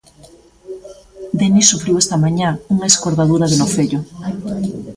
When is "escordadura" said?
2.91-3.45